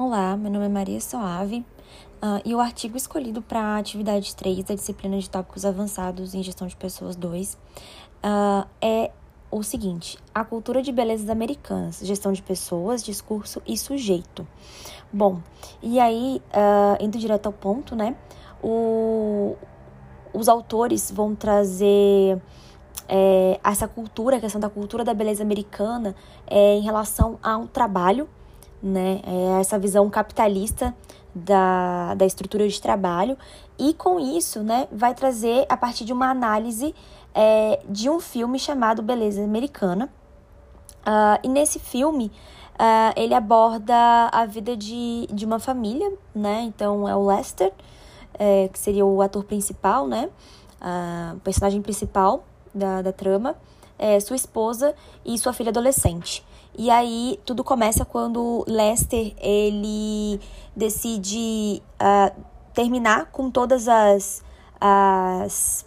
[0.00, 1.66] Olá, meu nome é Maria Soave
[2.22, 6.42] uh, e o artigo escolhido para a atividade 3 da disciplina de tópicos avançados em
[6.44, 7.58] gestão de pessoas 2 uh,
[8.22, 9.10] ah, é
[9.50, 14.46] o seguinte: a cultura de belezas americanas, gestão de pessoas, discurso e sujeito.
[15.12, 15.42] Bom,
[15.82, 18.14] e aí, uh, indo direto ao ponto, né?
[18.62, 19.56] O,
[20.32, 22.40] os autores vão trazer
[23.08, 26.14] é, essa cultura, a questão da cultura da beleza americana
[26.46, 28.28] é, em relação a um trabalho
[28.82, 29.20] né?
[29.24, 30.94] É essa visão capitalista
[31.34, 33.36] da, da estrutura de trabalho.
[33.78, 36.94] E com isso, né, vai trazer a partir de uma análise
[37.34, 40.08] é, de um filme chamado Beleza Americana.
[41.00, 42.30] Uh, e nesse filme,
[42.74, 46.62] uh, ele aborda a vida de, de uma família, né?
[46.62, 47.72] Então é o Lester,
[48.34, 50.28] é, que seria o ator principal, né?
[50.80, 53.56] Uh, personagem principal da, da trama,
[53.98, 54.94] é, sua esposa
[55.24, 56.44] e sua filha adolescente.
[56.76, 60.40] E aí tudo começa quando Lester ele
[60.76, 64.44] decide uh, terminar com todas as,
[64.80, 65.84] as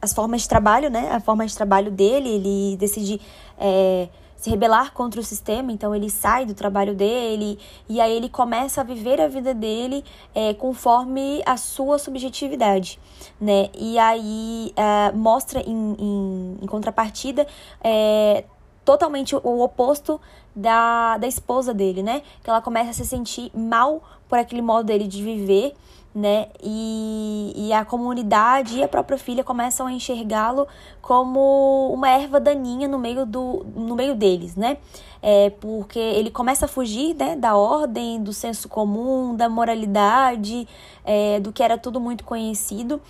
[0.00, 1.10] as formas de trabalho, né?
[1.10, 3.20] A forma de trabalho dele, ele decide
[3.58, 4.08] é,
[4.46, 7.58] se rebelar contra o sistema, então ele sai do trabalho dele
[7.88, 13.00] e aí ele começa a viver a vida dele é, conforme a sua subjetividade,
[13.40, 13.68] né?
[13.76, 17.44] E aí é, mostra em, em, em contrapartida
[17.82, 18.44] é,
[18.84, 20.20] totalmente o oposto
[20.54, 22.22] da, da esposa dele, né?
[22.44, 25.74] Que ela começa a se sentir mal por aquele modo dele de viver,
[26.16, 26.48] né?
[26.62, 30.66] E, e a comunidade e a própria filha começam a enxergá-lo
[31.02, 34.78] como uma erva daninha no meio, do, no meio deles, né?
[35.20, 40.66] É, porque ele começa a fugir né, da ordem, do senso comum, da moralidade,
[41.04, 43.00] é, do que era tudo muito conhecido,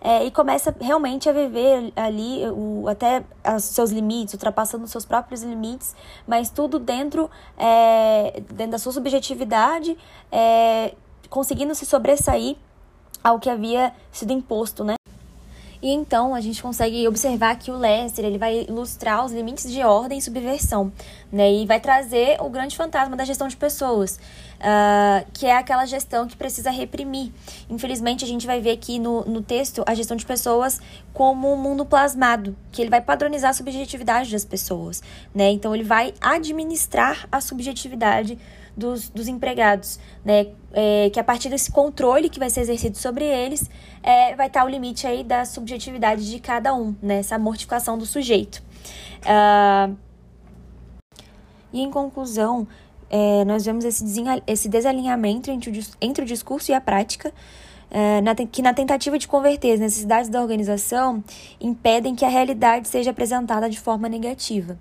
[0.00, 3.24] é, e começa realmente a viver ali o, até
[3.56, 5.94] os seus limites, ultrapassando os seus próprios limites,
[6.26, 9.98] mas tudo dentro, é, dentro da sua subjetividade,
[10.30, 10.94] é,
[11.34, 12.56] conseguindo se sobressair
[13.22, 14.94] ao que havia sido imposto, né?
[15.84, 19.82] E então a gente consegue observar que o Lester ele vai ilustrar os limites de
[19.82, 20.90] ordem e subversão,
[21.30, 21.52] né?
[21.52, 24.18] E vai trazer o grande fantasma da gestão de pessoas,
[24.60, 27.30] uh, que é aquela gestão que precisa reprimir.
[27.68, 30.80] Infelizmente a gente vai ver aqui no, no texto a gestão de pessoas
[31.12, 35.02] como um mundo plasmado, que ele vai padronizar a subjetividade das pessoas,
[35.34, 35.50] né?
[35.50, 38.38] Então ele vai administrar a subjetividade
[38.76, 40.48] dos, dos empregados, né?
[40.72, 43.70] É, que a partir desse controle que vai ser exercido sobre eles,
[44.02, 47.18] é, vai estar o limite aí da subjetividade de cada um, né?
[47.18, 48.62] Essa mortificação do sujeito.
[49.22, 49.96] Uh,
[51.72, 52.66] e em conclusão,
[53.10, 54.04] é, nós vemos esse,
[54.46, 57.32] esse desalinhamento entre o, entre o discurso e a prática,
[57.90, 61.22] é, na, que na tentativa de converter as necessidades da organização
[61.60, 64.78] impedem que a realidade seja apresentada de forma negativa.